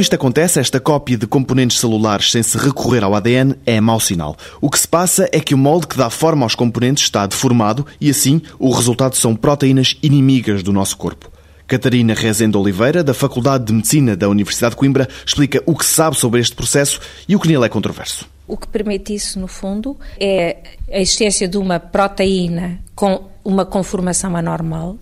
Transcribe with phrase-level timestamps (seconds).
[0.00, 4.00] Quando isto acontece, esta cópia de componentes celulares sem se recorrer ao ADN é mau
[4.00, 4.34] sinal.
[4.58, 7.84] O que se passa é que o molde que dá forma aos componentes está deformado
[8.00, 11.30] e, assim, o resultado são proteínas inimigas do nosso corpo.
[11.66, 16.16] Catarina Rezende Oliveira, da Faculdade de Medicina da Universidade de Coimbra, explica o que sabe
[16.16, 16.98] sobre este processo
[17.28, 18.26] e o que nele é controverso.
[18.48, 20.56] O que permite isso, no fundo, é
[20.90, 24.96] a existência de uma proteína com uma conformação anormal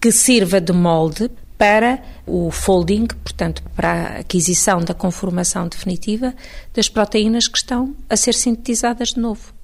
[0.00, 1.30] que sirva de molde
[1.62, 6.34] para o folding, portanto, para a aquisição da conformação definitiva
[6.74, 9.54] das proteínas que estão a ser sintetizadas de novo.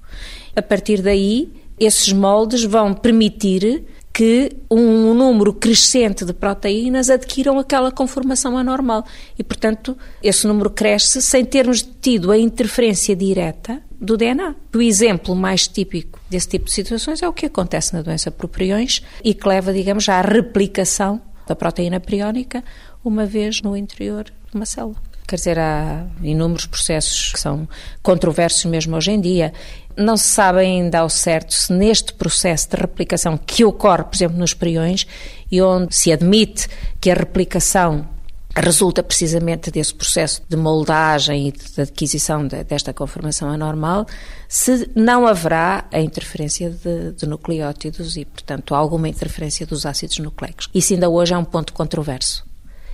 [0.55, 7.91] A partir daí, esses moldes vão permitir que um número crescente de proteínas adquiram aquela
[7.91, 9.05] conformação anormal.
[9.37, 14.55] E, portanto, esse número cresce sem termos tido a interferência direta do DNA.
[14.73, 18.47] O exemplo mais típico desse tipo de situações é o que acontece na doença por
[18.47, 22.63] priões e que leva, digamos, à replicação da proteína priónica
[23.03, 24.95] uma vez no interior de uma célula.
[25.27, 27.67] Quer dizer, há inúmeros processos que são
[28.01, 29.53] controversos mesmo hoje em dia.
[29.95, 34.39] Não se sabe ainda ao certo se neste processo de replicação que ocorre, por exemplo,
[34.39, 35.05] nos priões,
[35.51, 36.67] e onde se admite
[36.99, 38.07] que a replicação
[38.55, 44.05] resulta precisamente desse processo de moldagem e de adquisição de, desta conformação anormal,
[44.47, 50.67] se não haverá a interferência de, de, nucleótidos e, portanto, alguma interferência dos ácidos nucleicos.
[50.73, 52.47] Isso ainda hoje é um ponto controverso.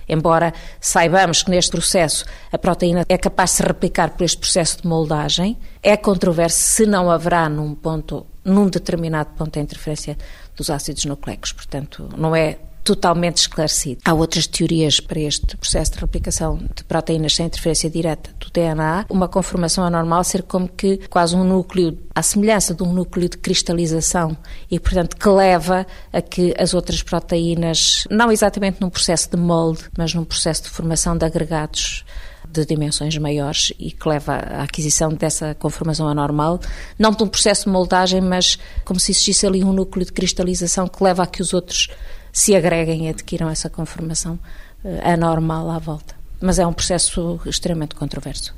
[0.08, 4.82] Embora saibamos que neste processo a proteína é capaz de se replicar por este processo
[4.82, 10.16] de moldagem, é controverso se não haverá num ponto, num determinado ponto a interferência
[10.54, 11.50] dos ácidos nucleicos.
[11.50, 14.00] Portanto, não é totalmente esclarecido.
[14.04, 19.06] Há outras teorias para este processo de replicação de proteínas sem interferência direta do DNA.
[19.10, 23.38] Uma conformação anormal ser como que quase um núcleo, à semelhança de um núcleo de
[23.38, 24.36] cristalização
[24.70, 29.82] e, portanto, que leva a que as outras proteínas, não exatamente num processo de molde,
[29.98, 32.04] mas num processo de formação de agregados
[32.48, 36.60] de dimensões maiores e que leva à aquisição dessa conformação anormal,
[36.96, 40.86] não de um processo de moldagem, mas como se existisse ali um núcleo de cristalização
[40.86, 41.88] que leva a que os outros
[42.36, 44.38] se agreguem e adquiram essa conformação
[44.84, 46.14] uh, anormal à volta.
[46.38, 48.54] Mas é um processo extremamente controverso.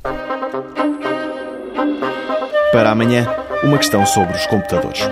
[2.72, 3.24] Para amanhã,
[3.62, 5.02] uma questão sobre os computadores.